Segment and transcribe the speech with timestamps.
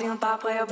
[0.00, 0.66] tem um papo eu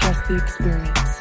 [0.00, 1.20] Trust the experience.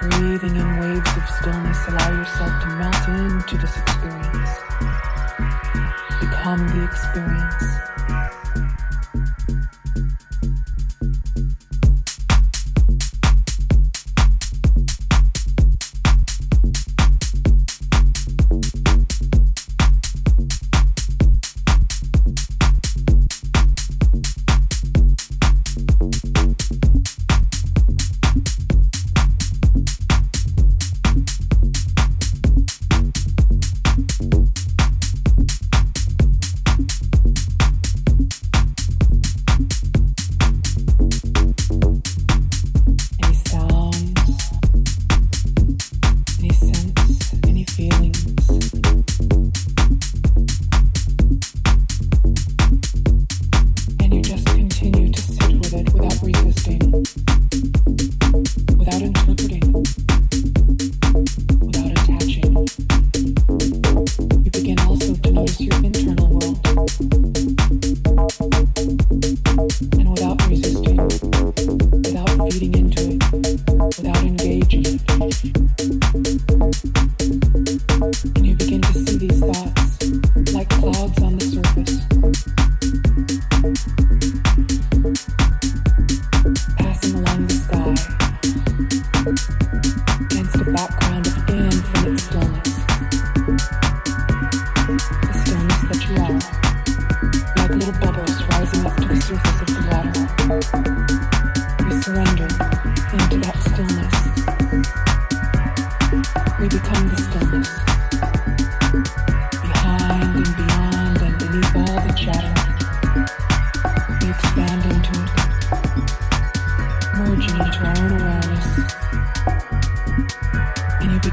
[0.00, 4.50] Breathing in waves of stillness, allow yourself to melt into this experience.
[6.20, 7.91] Become the experience.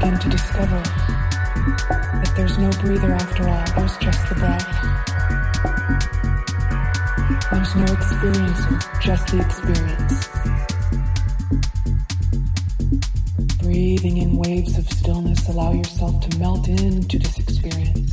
[0.00, 4.66] begin to discover that there's no breather after all, there's just the breath.
[7.50, 8.60] There's no experience,
[9.02, 10.28] just the experience.
[13.58, 18.09] Breathing in waves of stillness, allow yourself to melt into this experience.